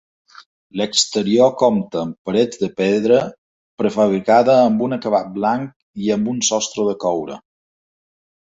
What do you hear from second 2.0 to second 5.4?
amb parets de pedra prefabricada amb un acabat